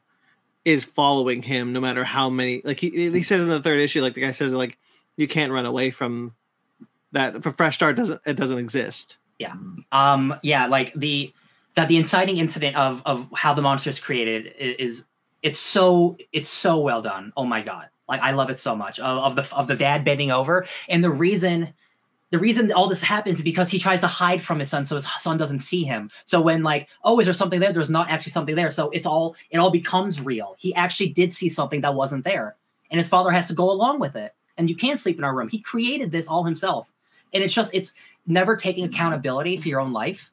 is 0.66 0.84
following 0.84 1.42
him 1.44 1.72
no 1.74 1.80
matter 1.80 2.04
how 2.04 2.30
many 2.30 2.62
like 2.66 2.80
he, 2.80 2.90
he 3.12 3.24
says 3.24 3.42
in 3.42 3.48
the 3.50 3.62
third 3.62 3.80
issue 3.80 4.02
like 4.02 4.14
the 4.16 4.22
guy 4.22 4.32
says 4.32 4.54
like 4.54 4.78
you 5.18 5.28
can't 5.28 5.52
run 5.52 5.66
away 5.66 5.90
from 5.90 6.34
that 7.14 7.42
for 7.42 7.52
fresh 7.52 7.76
start 7.76 7.96
doesn't 7.96 8.20
it 8.26 8.36
doesn't 8.36 8.58
exist. 8.58 9.18
Yeah. 9.40 9.54
um 9.92 10.36
yeah 10.44 10.66
like 10.68 10.94
the 10.94 11.34
that 11.76 11.88
the 11.88 11.98
inciting 11.98 12.38
incident 12.38 12.76
of 12.76 13.02
of 13.06 13.28
how 13.36 13.54
the 13.54 13.62
monster 13.62 13.90
is 13.90 14.00
created 14.00 14.48
i- 14.60 14.76
is 14.80 15.06
it's 15.42 15.60
so 15.60 16.18
it's 16.34 16.50
so 16.50 16.80
well 16.80 17.02
done. 17.02 17.32
Oh 17.38 17.46
my 17.46 17.62
god 17.62 17.88
like 18.12 18.22
i 18.22 18.32
love 18.32 18.50
it 18.50 18.60
so 18.60 18.76
much 18.76 19.00
of, 19.00 19.18
of 19.18 19.36
the 19.36 19.56
of 19.56 19.68
the 19.68 19.76
dad 19.76 20.06
bending 20.06 20.32
over. 20.32 20.66
And 20.90 21.04
the 21.04 21.10
reason 21.10 21.74
the 22.30 22.40
reason 22.40 22.72
all 22.72 22.88
this 22.88 23.02
happens 23.02 23.40
is 23.40 23.44
because 23.44 23.70
he 23.70 23.80
tries 23.80 24.00
to 24.02 24.08
hide 24.08 24.42
from 24.42 24.60
his 24.60 24.70
son 24.70 24.86
so 24.86 24.96
his 24.96 25.08
son 25.20 25.38
doesn't 25.38 25.60
see 25.60 25.84
him. 25.84 26.12
So 26.26 26.42
when 26.42 26.62
like 26.62 26.90
oh 27.04 27.20
is 27.20 27.26
there 27.26 27.34
something 27.34 27.60
there? 27.60 27.74
There's 27.74 27.90
not 27.90 28.10
actually 28.10 28.34
something 28.34 28.56
there. 28.56 28.72
So 28.72 28.90
it's 28.92 29.06
all 29.06 29.36
it 29.50 29.58
all 29.58 29.72
becomes 29.72 30.22
real. 30.22 30.56
He 30.60 30.76
actually 30.76 31.10
did 31.10 31.34
see 31.34 31.50
something 31.50 31.82
that 31.82 31.96
wasn't 31.96 32.26
there. 32.26 32.56
And 32.90 33.00
his 33.00 33.08
father 33.08 33.32
has 33.32 33.48
to 33.48 33.54
go 33.54 33.72
along 33.72 34.00
with 34.00 34.16
it. 34.16 34.34
And 34.58 34.70
you 34.70 34.76
can't 34.76 35.00
sleep 35.00 35.18
in 35.18 35.24
our 35.24 35.36
room. 35.36 35.48
He 35.48 35.60
created 35.60 36.12
this 36.12 36.28
all 36.28 36.44
himself. 36.44 36.92
And 37.34 37.44
it's 37.44 37.54
just 37.54 37.74
it's 37.74 37.94
never 38.28 38.56
taking 38.56 38.84
accountability 38.84 39.58
for 39.58 39.70
your 39.70 39.80
own 39.80 39.94
life 39.94 40.32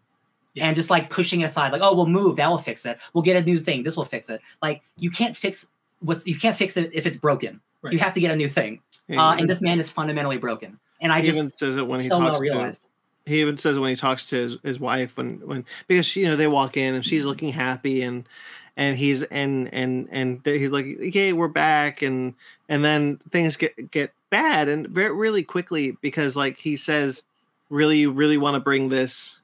and 0.57 0.75
just 0.75 0.91
like 0.91 1.11
pushing 1.11 1.43
it 1.43 1.45
aside 1.45 1.73
like 1.73 1.83
oh 1.83 1.95
we'll 1.95 2.07
move. 2.07 2.37
That 2.37 2.51
will 2.51 2.59
fix 2.59 2.85
it. 2.87 2.99
We'll 3.15 3.23
get 3.23 3.37
a 3.37 3.43
new 3.43 3.61
thing. 3.61 3.85
This 3.85 3.97
will 3.97 4.05
fix 4.05 4.29
it. 4.31 4.41
Like 4.61 4.83
you 4.97 5.11
can't 5.11 5.37
fix 5.37 5.69
what's 6.01 6.27
you 6.27 6.39
can't 6.39 6.57
fix 6.57 6.77
it 6.77 6.91
if 6.93 7.07
it's 7.07 7.17
broken 7.17 7.61
Right. 7.83 7.93
you 7.93 7.99
have 8.01 8.15
to 8.15 8.21
get 8.21 8.31
a 8.31 8.37
new 8.37 8.49
thing. 8.49 8.81
He 9.07 9.17
uh, 9.17 9.31
even- 9.33 9.41
and 9.41 9.51
this 9.51 9.61
man 9.61 9.79
is 9.79 9.89
fundamentally 9.89 10.39
broken. 10.39 10.79
And 11.01 11.13
i 11.13 11.21
he 11.21 11.27
just 11.27 11.39
even 11.39 11.53
says 11.57 11.77
it 11.77 11.87
when 11.87 12.01
he 12.01 12.07
so 12.09 12.19
well 12.19 12.35
talks 12.35 12.41
To, 12.41 12.87
he 13.27 13.41
even 13.41 13.57
says 13.57 13.77
it 13.77 13.79
when 13.81 13.91
he 13.91 13.97
talks 13.97 14.29
to 14.31 14.37
his, 14.37 14.57
his 14.65 14.81
wife 14.81 15.17
when 15.17 15.37
when 15.47 15.65
because 15.87 16.07
she, 16.07 16.23
you 16.23 16.29
know 16.29 16.35
they 16.37 16.49
walk 16.49 16.77
in 16.77 16.95
and 16.95 17.05
she's 17.05 17.25
looking 17.25 17.53
happy 17.53 18.03
and 18.03 18.29
and 18.77 18.99
he's 18.99 19.23
and 19.25 19.73
and 19.73 20.09
and 20.11 20.41
he's 20.45 20.71
like 20.71 20.87
okay 21.09 21.33
we're 21.33 21.47
back. 21.49 22.03
And 22.03 22.35
and 22.69 22.85
then 22.85 23.19
things 23.31 23.57
get 23.57 23.91
get 23.93 24.13
bad 24.31 24.69
and 24.69 24.89
very 24.89 25.13
really 25.15 25.43
quickly 25.45 25.93
because 26.03 26.37
like 26.37 26.59
he 26.59 26.75
says 26.77 27.23
really 27.71 27.99
you 27.99 28.11
really 28.11 28.39
want 28.39 28.55
to 28.55 28.61
bring 28.61 28.89
this 28.89 29.39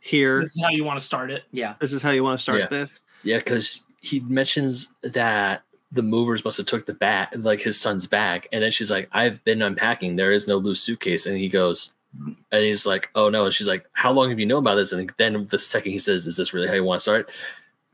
here? 0.00 0.40
This 0.40 0.56
is 0.56 0.62
how 0.62 0.70
you 0.70 0.84
want 0.84 0.98
to 0.98 1.04
start 1.04 1.30
it. 1.30 1.42
yeah. 1.52 1.74
This 1.80 1.92
is 1.92 2.02
how 2.02 2.10
you 2.10 2.22
want 2.24 2.38
to 2.38 2.42
start 2.42 2.60
Yeah. 2.60 2.66
this? 2.68 3.00
Yeah, 3.24 3.38
because 3.38 3.84
he 4.00 4.20
mentions 4.20 4.92
that 5.02 5.62
the 5.92 6.02
movers 6.02 6.44
must 6.44 6.56
have 6.56 6.66
took 6.66 6.86
the 6.86 6.94
bag, 6.94 7.28
like 7.36 7.60
his 7.60 7.78
son's 7.80 8.06
bag, 8.06 8.48
and 8.52 8.62
then 8.62 8.70
she's 8.70 8.90
like, 8.90 9.08
"I've 9.12 9.42
been 9.44 9.62
unpacking. 9.62 10.16
There 10.16 10.32
is 10.32 10.48
no 10.48 10.56
loose 10.56 10.80
suitcase." 10.80 11.26
And 11.26 11.36
he 11.36 11.48
goes, 11.48 11.92
and 12.18 12.36
he's 12.64 12.86
like, 12.86 13.10
"Oh 13.14 13.28
no!" 13.28 13.44
And 13.44 13.54
she's 13.54 13.68
like, 13.68 13.84
"How 13.92 14.10
long 14.12 14.30
have 14.30 14.38
you 14.40 14.46
known 14.46 14.60
about 14.60 14.76
this?" 14.76 14.92
And 14.92 15.12
then 15.18 15.46
the 15.50 15.58
second 15.58 15.92
he 15.92 15.98
says, 15.98 16.26
"Is 16.26 16.36
this 16.36 16.54
really 16.54 16.66
how 16.68 16.74
you 16.74 16.84
want 16.84 16.98
to 17.00 17.02
start?" 17.02 17.30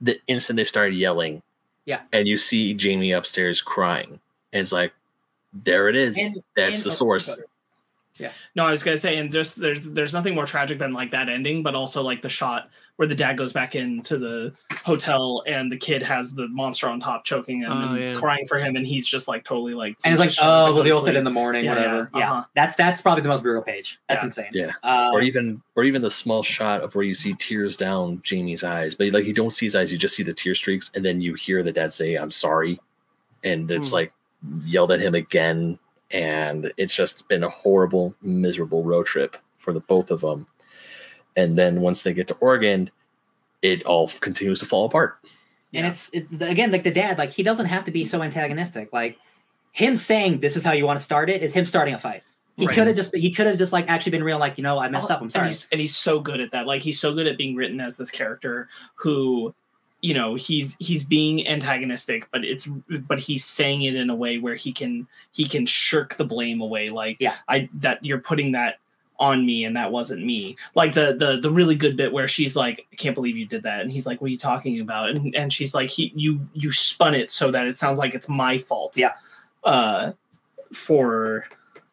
The 0.00 0.20
instant 0.28 0.56
they 0.58 0.64
started 0.64 0.94
yelling, 0.94 1.42
Yeah. 1.86 2.02
and 2.12 2.28
you 2.28 2.36
see 2.36 2.72
Jamie 2.74 3.12
upstairs 3.12 3.60
crying, 3.60 4.20
and 4.52 4.60
it's 4.60 4.72
like, 4.72 4.92
"There 5.64 5.88
it 5.88 5.96
is. 5.96 6.16
And- 6.16 6.42
That's 6.56 6.82
and- 6.82 6.92
the 6.92 6.94
source." 6.94 7.40
No, 8.54 8.64
I 8.64 8.70
was 8.70 8.82
gonna 8.82 8.98
say, 8.98 9.16
and 9.18 9.30
just 9.32 9.60
there's 9.60 9.80
there's 9.82 10.12
nothing 10.12 10.34
more 10.34 10.46
tragic 10.46 10.78
than 10.78 10.92
like 10.92 11.10
that 11.12 11.28
ending, 11.28 11.62
but 11.62 11.74
also 11.74 12.02
like 12.02 12.22
the 12.22 12.28
shot 12.28 12.70
where 12.96 13.06
the 13.06 13.14
dad 13.14 13.36
goes 13.38 13.52
back 13.52 13.76
into 13.76 14.18
the 14.18 14.52
hotel 14.84 15.44
and 15.46 15.70
the 15.70 15.76
kid 15.76 16.02
has 16.02 16.34
the 16.34 16.48
monster 16.48 16.88
on 16.88 16.98
top 16.98 17.24
choking 17.24 17.60
him 17.60 17.70
Oh, 17.70 17.92
and 17.94 18.00
yeah. 18.02 18.14
crying 18.14 18.44
for 18.46 18.58
him, 18.58 18.74
and 18.74 18.84
he's 18.86 19.06
just 19.06 19.28
like 19.28 19.44
totally 19.44 19.74
like 19.74 19.96
and 20.04 20.12
it's 20.12 20.20
he's 20.20 20.20
like 20.20 20.28
just 20.30 20.38
trying 20.40 20.48
to 20.48 20.54
oh 20.54 20.64
we'll 20.64 20.74
go 20.74 20.82
to 20.82 20.88
deal 20.88 20.96
with 20.96 21.04
it 21.04 21.06
sleep. 21.12 21.16
in 21.18 21.24
the 21.24 21.30
morning 21.30 21.64
Yeah, 21.64 21.74
whatever 21.74 22.10
yeah, 22.14 22.18
yeah, 22.20 22.32
uh-huh. 22.32 22.44
that's 22.54 22.74
that's 22.74 23.00
probably 23.00 23.22
the 23.22 23.28
most 23.28 23.42
brutal 23.42 23.62
page 23.62 24.00
that's 24.08 24.22
Yeah. 24.22 24.26
insane 24.26 24.50
Yeah. 24.52 24.72
uh, 24.82 25.10
or 25.12 25.22
even 25.22 25.62
or 25.76 25.84
even 25.84 26.02
the 26.02 26.10
small 26.10 26.42
shot 26.42 26.80
of 26.82 26.94
where 26.96 27.04
you 27.04 27.14
see 27.14 27.34
tears 27.34 27.76
down 27.76 28.20
Jamie's 28.24 28.64
eyes, 28.64 28.94
but 28.96 29.12
like 29.12 29.26
you 29.26 29.32
don't 29.32 29.52
see 29.52 29.66
his 29.66 29.76
eyes, 29.76 29.92
you 29.92 29.98
just 29.98 30.16
see 30.16 30.24
the 30.24 30.34
tear 30.34 30.54
streaks, 30.56 30.90
and 30.96 31.04
then 31.04 31.20
you 31.20 31.34
hear 31.34 31.62
the 31.62 31.70
dad 31.72 31.92
say, 31.92 32.16
"I'm 32.16 32.30
sorry," 32.32 32.80
and 33.44 33.70
it's 33.70 33.90
Hmm. 33.90 33.94
like 33.94 34.12
yelled 34.64 34.90
at 34.90 35.00
him 35.00 35.14
again, 35.14 35.78
and 36.10 36.72
it's 36.76 36.94
just 36.94 37.28
been 37.28 37.44
a 37.44 37.48
horrible, 37.50 38.14
miserable 38.22 38.82
road 38.84 39.06
trip 39.06 39.36
for 39.58 39.72
the 39.72 39.80
both 39.80 40.10
of 40.10 40.20
them. 40.20 40.46
And 41.36 41.56
then 41.58 41.80
once 41.80 42.02
they 42.02 42.12
get 42.12 42.28
to 42.28 42.34
Oregon, 42.40 42.90
it 43.62 43.82
all 43.84 44.08
continues 44.08 44.60
to 44.60 44.66
fall 44.66 44.84
apart. 44.86 45.18
and 45.74 45.86
it's 45.86 46.08
it, 46.14 46.26
again 46.40 46.70
like 46.70 46.82
the 46.84 46.90
dad 46.90 47.18
like 47.18 47.30
he 47.32 47.42
doesn't 47.42 47.66
have 47.66 47.84
to 47.84 47.90
be 47.90 48.04
so 48.04 48.22
antagonistic 48.22 48.90
like 48.92 49.18
him 49.72 49.96
saying 49.96 50.40
this 50.40 50.56
is 50.56 50.64
how 50.64 50.72
you 50.72 50.86
want 50.86 50.98
to 50.98 51.04
start 51.04 51.28
it 51.28 51.42
is 51.42 51.52
him 51.52 51.66
starting 51.66 51.92
a 51.92 51.98
fight 51.98 52.22
he 52.56 52.66
Right. 52.66 52.74
could 52.74 52.86
have 52.86 52.96
just 52.96 53.14
he 53.14 53.30
could 53.30 53.46
have 53.46 53.58
just 53.58 53.72
like 53.72 53.86
actually 53.88 54.12
been 54.12 54.24
real 54.24 54.38
like 54.38 54.56
you 54.56 54.62
know 54.62 54.78
i 54.78 54.88
messed 54.88 55.10
oh, 55.10 55.14
up 55.14 55.20
i'm 55.20 55.24
And 55.24 55.32
sorry 55.32 55.46
he's, 55.48 55.68
and 55.70 55.80
he's 55.80 55.94
so 55.94 56.20
good 56.20 56.40
at 56.40 56.52
that. 56.52 56.66
Like 56.66 56.80
he's 56.82 56.98
so 56.98 57.12
good 57.12 57.26
at 57.26 57.36
being 57.36 57.54
written 57.54 57.80
as 57.80 57.96
this 57.98 58.10
character 58.10 58.68
who, 58.94 59.54
you 60.00 60.14
know, 60.14 60.34
he's 60.34 60.76
he's 60.78 61.02
being 61.02 61.46
antagonistic, 61.48 62.28
but 62.30 62.44
it's 62.44 62.66
but 63.06 63.18
he's 63.18 63.44
saying 63.44 63.82
it 63.82 63.96
in 63.96 64.10
a 64.10 64.14
way 64.14 64.38
where 64.38 64.54
he 64.54 64.72
can 64.72 65.06
he 65.32 65.44
can 65.46 65.66
shirk 65.66 66.14
the 66.16 66.24
blame 66.24 66.60
away. 66.60 66.88
Like 66.88 67.16
Yeah. 67.18 67.34
I 67.48 67.68
that 67.74 68.04
you're 68.04 68.20
putting 68.20 68.52
that 68.52 68.78
on 69.20 69.44
me 69.44 69.64
and 69.64 69.74
that 69.76 69.90
wasn't 69.90 70.24
me. 70.24 70.56
Like 70.76 70.94
the 70.94 71.16
the 71.18 71.38
the 71.40 71.50
really 71.50 71.74
good 71.74 71.96
bit 71.96 72.12
where 72.12 72.28
she's 72.28 72.54
like, 72.54 72.86
I 72.92 72.96
can't 72.96 73.14
believe 73.14 73.36
you 73.36 73.46
did 73.46 73.64
that, 73.64 73.80
and 73.80 73.90
he's 73.90 74.06
like, 74.06 74.20
What 74.20 74.28
are 74.28 74.30
you 74.30 74.38
talking 74.38 74.80
about? 74.80 75.10
And 75.10 75.34
and 75.34 75.52
she's 75.52 75.74
like, 75.74 75.90
He 75.90 76.12
you 76.14 76.40
you 76.52 76.70
spun 76.70 77.14
it 77.14 77.30
so 77.30 77.50
that 77.50 77.66
it 77.66 77.76
sounds 77.76 77.98
like 77.98 78.14
it's 78.14 78.28
my 78.28 78.58
fault. 78.58 78.96
Yeah. 78.96 79.14
Uh, 79.64 80.12
for 80.72 81.46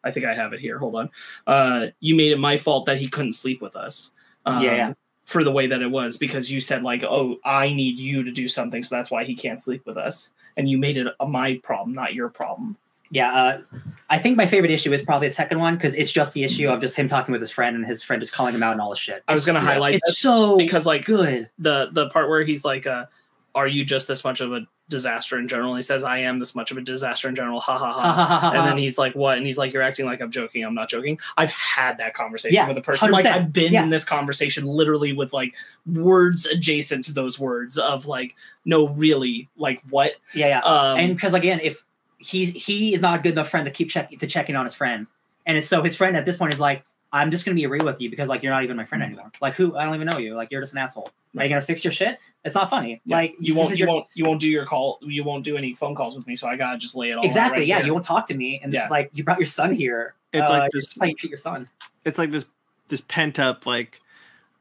I 0.04 0.12
think 0.12 0.26
I 0.26 0.34
have 0.34 0.52
it 0.52 0.60
here. 0.60 0.78
Hold 0.78 0.94
on. 0.94 1.10
Uh, 1.46 1.86
you 1.98 2.14
made 2.14 2.30
it 2.30 2.38
my 2.38 2.56
fault 2.56 2.86
that 2.86 2.98
he 2.98 3.08
couldn't 3.08 3.32
sleep 3.32 3.60
with 3.60 3.74
us. 3.74 4.12
Um, 4.44 4.62
Yeah, 4.62 4.74
yeah. 4.76 4.92
For 5.26 5.44
the 5.44 5.50
way 5.50 5.66
that 5.66 5.82
it 5.82 5.90
was, 5.90 6.16
because 6.16 6.50
you 6.50 6.60
said 6.60 6.82
like, 6.82 7.02
"Oh, 7.02 7.36
I 7.44 7.72
need 7.72 7.98
you 7.98 8.22
to 8.22 8.30
do 8.30 8.46
something, 8.48 8.82
so 8.82 8.94
that's 8.94 9.10
why 9.10 9.24
he 9.24 9.34
can't 9.34 9.60
sleep 9.60 9.84
with 9.84 9.96
us," 9.96 10.30
and 10.56 10.68
you 10.70 10.78
made 10.78 10.96
it 10.96 11.08
a, 11.20 11.26
my 11.26 11.60
problem, 11.64 11.94
not 11.94 12.14
your 12.14 12.28
problem. 12.28 12.76
Yeah, 13.10 13.32
uh, 13.32 13.60
I 14.08 14.18
think 14.18 14.36
my 14.36 14.46
favorite 14.46 14.70
issue 14.70 14.92
is 14.92 15.02
probably 15.02 15.28
the 15.28 15.34
second 15.34 15.58
one 15.58 15.74
because 15.74 15.94
it's 15.94 16.10
just 16.10 16.32
the 16.34 16.42
issue 16.44 16.68
of 16.68 16.80
just 16.80 16.96
him 16.96 17.08
talking 17.08 17.32
with 17.32 17.40
his 17.40 17.50
friend 17.50 17.76
and 17.76 17.86
his 17.86 18.02
friend 18.02 18.20
just 18.20 18.32
calling 18.32 18.54
him 18.54 18.62
out 18.62 18.72
and 18.72 18.80
all 18.80 18.90
this 18.90 18.98
shit. 18.98 19.22
I 19.28 19.34
was 19.34 19.44
gonna 19.46 19.60
yeah, 19.60 19.64
highlight 19.64 19.94
It's 19.96 20.06
this 20.10 20.18
so 20.18 20.56
because 20.56 20.86
like 20.86 21.04
good. 21.04 21.50
the 21.58 21.88
the 21.92 22.08
part 22.10 22.28
where 22.28 22.44
he's 22.44 22.64
like, 22.64 22.86
uh, 22.86 23.06
"Are 23.54 23.66
you 23.66 23.84
just 23.84 24.08
this 24.08 24.24
much 24.24 24.40
of 24.40 24.52
a 24.52 24.66
disaster 24.88 25.38
in 25.38 25.48
general?" 25.48 25.74
He 25.74 25.82
says, 25.82 26.04
"I 26.04 26.18
am 26.18 26.38
this 26.38 26.54
much 26.54 26.70
of 26.70 26.76
a 26.76 26.80
disaster 26.80 27.28
in 27.28 27.34
general." 27.34 27.60
Ha 27.60 27.78
ha 27.78 27.92
ha. 27.92 28.50
and 28.54 28.66
then 28.66 28.78
he's 28.78 28.98
like, 28.98 29.14
"What?" 29.14 29.36
And 29.36 29.46
he's 29.46 29.58
like, 29.58 29.72
"You're 29.72 29.82
acting 29.82 30.06
like 30.06 30.20
I'm 30.20 30.30
joking. 30.30 30.64
I'm 30.64 30.74
not 30.74 30.88
joking. 30.88 31.18
I've 31.36 31.50
had 31.50 31.98
that 31.98 32.14
conversation 32.14 32.54
Yeah, 32.54 32.68
with 32.68 32.78
a 32.78 32.82
person. 32.82 33.10
Like 33.10 33.24
100%. 33.24 33.32
I've 33.32 33.52
been 33.52 33.72
Yeah. 33.72 33.82
in 33.82 33.90
this 33.90 34.04
conversation 34.04 34.64
literally 34.66 35.12
with 35.12 35.32
like 35.32 35.54
words 35.86 36.46
adjacent 36.46 37.04
to 37.04 37.12
those 37.12 37.38
words 37.38 37.78
of 37.78 38.06
like, 38.06 38.34
no, 38.64 38.88
really, 38.88 39.48
like 39.56 39.82
what? 39.90 40.12
yeah, 40.34 40.48
yeah. 40.48 40.60
Um, 40.60 40.98
and 40.98 41.14
because 41.16 41.34
again, 41.34 41.60
if 41.62 41.82
he's 42.18 42.50
he 42.50 42.94
is 42.94 43.02
not 43.02 43.18
a 43.20 43.22
good 43.22 43.32
enough 43.32 43.48
friend 43.48 43.64
to 43.66 43.70
keep 43.70 43.90
checking 43.90 44.18
to 44.18 44.26
checking 44.26 44.56
on 44.56 44.64
his 44.64 44.74
friend, 44.74 45.06
and 45.44 45.62
so 45.62 45.82
his 45.82 45.96
friend 45.96 46.16
at 46.16 46.24
this 46.24 46.36
point 46.36 46.52
is 46.52 46.60
like, 46.60 46.82
I'm 47.16 47.30
just 47.30 47.44
gonna 47.44 47.54
be 47.54 47.66
real 47.66 47.84
with 47.84 48.00
you 48.00 48.10
because 48.10 48.28
like 48.28 48.42
you're 48.42 48.52
not 48.52 48.64
even 48.64 48.76
my 48.76 48.84
friend 48.84 49.02
anymore. 49.02 49.30
Like 49.40 49.54
who? 49.54 49.76
I 49.76 49.84
don't 49.84 49.94
even 49.94 50.06
know 50.06 50.18
you. 50.18 50.34
Like 50.34 50.50
you're 50.50 50.60
just 50.60 50.72
an 50.72 50.78
asshole. 50.78 51.08
Are 51.36 51.42
you 51.44 51.48
gonna 51.48 51.60
fix 51.60 51.84
your 51.84 51.92
shit? 51.92 52.18
It's 52.44 52.54
not 52.54 52.70
funny. 52.70 53.00
Yeah, 53.04 53.16
Like 53.16 53.34
you 53.40 53.54
won't, 53.54 53.76
you 53.78 53.86
won't, 53.86 54.06
you 54.14 54.24
won't 54.24 54.40
do 54.40 54.48
your 54.48 54.64
call. 54.66 54.98
You 55.02 55.24
won't 55.24 55.44
do 55.44 55.56
any 55.56 55.74
phone 55.74 55.94
calls 55.94 56.14
with 56.16 56.26
me. 56.26 56.36
So 56.36 56.46
I 56.48 56.56
gotta 56.56 56.78
just 56.78 56.94
lay 56.96 57.10
it 57.10 57.14
all. 57.14 57.18
out 57.20 57.24
exactly. 57.24 57.58
right 57.60 57.66
yeah, 57.66 57.76
here. 57.78 57.86
you 57.86 57.92
won't 57.92 58.04
talk 58.04 58.26
to 58.28 58.34
me, 58.34 58.60
and 58.62 58.72
this 58.72 58.78
Yeah. 58.78 58.84
is 58.86 58.90
like 58.90 59.10
you 59.14 59.24
brought 59.24 59.38
your 59.38 59.46
son 59.46 59.74
here. 59.74 60.14
It's 60.32 60.48
Uh, 60.48 60.52
like 60.52 60.72
this 60.72 60.84
this. 60.86 60.92
is 60.92 60.98
how 61.00 61.06
you 61.06 61.14
treat 61.14 61.30
your 61.30 61.38
son. 61.38 61.68
It's 62.04 62.18
like 62.18 62.30
this. 62.30 62.46
This 62.88 63.00
pent 63.00 63.38
up 63.40 63.66
like 63.66 64.00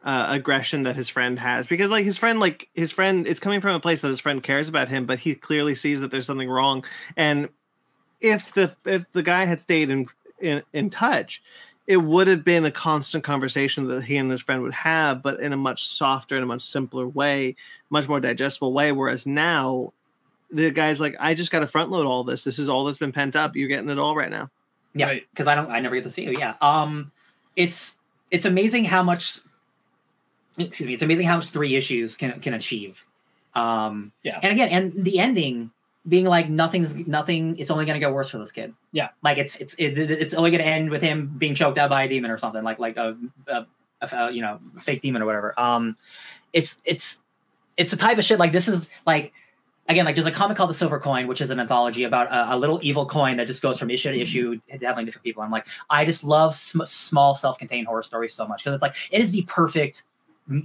uh, 0.04 0.28
aggression 0.30 0.84
that 0.84 0.96
his 0.96 1.10
friend 1.10 1.40
has 1.40 1.68
because 1.68 1.90
like 1.92 2.06
his 2.06 2.18
friend 2.18 2.40
like 2.40 2.70
his 2.74 2.92
friend 2.92 3.28
it's 3.28 3.40
coming 3.40 3.60
from 3.62 3.76
a 3.76 3.80
place 3.80 4.02
that 4.02 4.08
his 4.08 4.20
friend 4.20 4.42
cares 4.44 4.70
about 4.70 4.88
him 4.90 5.06
but 5.06 5.20
he 5.20 5.34
clearly 5.36 5.74
sees 5.76 6.00
that 6.02 6.10
there's 6.12 6.26
something 6.28 6.50
wrong 6.50 6.84
and 7.18 7.50
if 8.22 8.54
the 8.54 8.76
if 8.86 9.04
the 9.14 9.24
guy 9.24 9.46
had 9.46 9.62
stayed 9.62 9.90
in 9.90 10.08
in, 10.40 10.62
in 10.74 10.90
touch 10.92 11.42
it 11.88 11.98
would 11.98 12.27
have 12.27 12.44
been 12.44 12.65
a 12.65 12.72
constant 12.72 13.24
conversation 13.24 13.88
that 13.88 14.04
he 14.04 14.18
and 14.18 14.32
his 14.32 14.42
friend 14.42 14.62
would 14.62 14.74
have 14.74 15.22
but 15.22 15.39
in 15.39 15.54
a 15.54 15.58
much 15.58 15.86
softer 15.88 16.36
and 16.36 16.44
a 16.44 16.48
much 16.48 16.62
simpler 16.62 17.08
way 17.08 17.56
much 17.89 18.08
more 18.08 18.20
digestible 18.20 18.74
way 18.74 18.92
whereas 18.92 19.25
now 19.27 19.92
the 20.51 20.72
guy's 20.72 21.00
like 21.01 21.15
i 21.20 21.34
just 21.34 21.51
got 21.51 21.60
to 21.60 21.68
front 21.68 21.92
load 21.92 22.06
all 22.06 22.24
this 22.24 22.44
this 22.44 22.58
is 22.60 22.70
all 22.70 22.84
that's 22.86 22.98
been 22.98 23.12
pent 23.12 23.36
up 23.36 23.56
you're 23.56 23.68
getting 23.68 23.89
it 23.89 24.00
all 24.00 24.15
right 24.15 24.32
now 24.32 24.50
Yeah, 24.94 25.08
Right. 25.08 25.24
because 25.32 25.48
I 25.48 25.56
don't, 25.56 25.70
I 25.70 25.80
never 25.80 25.96
get 25.96 26.04
to 26.06 26.10
see 26.10 26.24
you. 26.24 26.32
Yeah. 26.39 26.54
Um, 26.62 27.12
it's 27.58 27.98
it's 28.32 28.46
amazing 28.46 28.86
how 28.86 29.04
much. 29.04 29.39
Excuse 30.58 30.88
me. 30.88 30.94
It's 30.94 31.04
amazing 31.04 31.27
how 31.27 31.36
much 31.36 31.50
three 31.50 31.75
issues 31.75 32.15
can 32.15 32.39
can 32.39 32.54
achieve. 32.54 33.06
Um, 33.56 34.13
Yeah. 34.24 34.39
And 34.42 34.54
again, 34.54 34.70
and 34.70 35.04
the 35.04 35.20
ending 35.20 35.72
being 36.08 36.26
like 36.26 36.50
nothing's 36.50 36.96
nothing. 37.08 37.58
It's 37.58 37.72
only 37.72 37.86
gonna 37.86 38.00
get 38.00 38.12
worse 38.12 38.30
for 38.30 38.38
this 38.38 38.52
kid. 38.52 38.74
Yeah. 38.92 39.10
Like 39.24 39.38
it's 39.38 39.56
it's 39.56 39.74
it, 39.76 39.98
it's 39.98 40.34
only 40.34 40.52
gonna 40.52 40.64
end 40.64 40.90
with 40.90 41.02
him 41.02 41.34
being 41.38 41.56
choked 41.56 41.78
out 41.78 41.90
by 41.90 42.04
a 42.04 42.10
demon 42.10 42.32
or 42.32 42.38
something 42.38 42.64
like 42.64 42.80
like 42.80 42.98
a, 42.98 43.18
a, 43.48 43.66
a, 44.02 44.32
you 44.32 44.42
know 44.42 44.60
fake 44.82 45.02
demon 45.02 45.22
or 45.22 45.26
whatever. 45.26 45.60
Um, 45.60 45.98
it's 46.54 46.82
it's 46.86 47.22
it's 47.78 47.92
the 47.92 47.98
type 47.98 48.18
of 48.18 48.24
shit 48.24 48.40
like 48.40 48.52
this 48.52 48.68
is 48.68 48.90
like 49.06 49.34
again, 49.88 50.06
like 50.06 50.16
there's 50.16 50.28
a 50.28 50.32
comic 50.32 50.58
called 50.58 50.70
The 50.70 50.76
Silver 50.76 51.00
Coin, 51.00 51.28
which 51.28 51.42
is 51.42 51.50
an 51.50 51.60
anthology 51.60 52.04
about 52.04 52.28
a, 52.28 52.56
a 52.56 52.58
little 52.58 52.80
evil 52.82 53.06
coin 53.06 53.38
that 53.38 53.48
just 53.48 53.62
goes 53.62 53.78
from 53.78 53.90
issue 53.90 54.12
to 54.12 54.20
issue, 54.20 54.60
having 54.82 55.06
different 55.06 55.24
people. 55.24 55.44
I'm 55.44 55.52
like, 55.52 55.68
I 55.90 56.06
just 56.06 56.24
love 56.24 56.56
sm- 56.56 56.84
small, 56.84 57.36
self-contained 57.36 57.88
horror 57.88 58.04
stories 58.04 58.34
so 58.34 58.48
much 58.48 58.64
because 58.64 58.76
it's 58.76 58.82
like 58.82 58.96
it 59.12 59.22
is 59.22 59.32
the 59.32 59.44
perfect. 59.44 60.04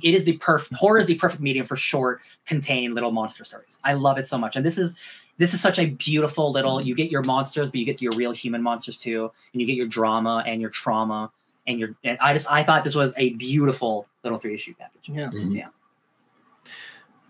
It 0.02 0.14
is 0.14 0.24
the 0.24 0.34
perfect 0.38 0.74
horror 0.78 0.98
is 0.98 1.06
the 1.06 1.14
perfect 1.14 1.42
medium 1.42 1.64
for 1.66 1.76
short, 1.76 2.20
contained 2.46 2.94
little 2.94 3.10
monster 3.12 3.44
stories. 3.44 3.78
I 3.82 3.94
love 3.94 4.18
it 4.18 4.26
so 4.26 4.36
much, 4.36 4.56
and 4.56 4.64
this 4.64 4.76
is 4.78 4.94
this 5.38 5.54
is 5.54 5.60
such 5.60 5.78
a 5.78 5.86
beautiful 5.86 6.52
little. 6.52 6.82
You 6.82 6.94
get 6.94 7.10
your 7.10 7.22
monsters, 7.24 7.70
but 7.70 7.80
you 7.80 7.86
get 7.86 8.02
your 8.02 8.12
real 8.14 8.32
human 8.32 8.62
monsters 8.62 8.98
too, 8.98 9.30
and 9.52 9.60
you 9.60 9.66
get 9.66 9.76
your 9.76 9.86
drama 9.86 10.44
and 10.46 10.60
your 10.60 10.70
trauma 10.70 11.30
and 11.66 11.78
your. 11.78 11.94
And 12.04 12.18
I 12.20 12.32
just 12.34 12.50
I 12.50 12.62
thought 12.62 12.84
this 12.84 12.94
was 12.94 13.14
a 13.16 13.30
beautiful 13.30 14.06
little 14.22 14.38
three 14.38 14.54
issue 14.54 14.74
package. 14.78 15.08
Yeah. 15.08 15.30
Mhm. 15.30 15.64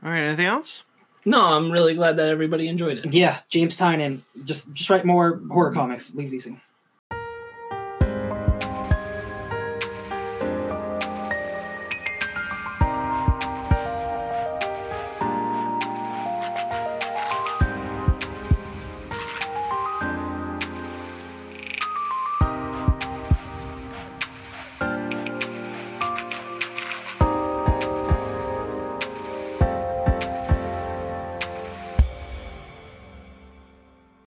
all 0.03 0.11
right 0.11 0.23
anything 0.25 0.47
else 0.47 0.83
No, 1.25 1.45
I'm 1.55 1.71
really 1.71 1.95
glad 1.95 2.17
that 2.17 2.29
everybody 2.29 2.67
enjoyed 2.67 2.99
it. 2.99 3.13
Yeah, 3.13 3.39
James 3.51 3.77
Tynion, 3.77 4.23
just 4.45 4.73
just 4.73 4.89
write 4.91 5.05
more 5.05 5.41
horror 5.51 5.73
comics. 5.73 6.15
Leave 6.15 6.31
these 6.31 6.45
things. 6.45 6.59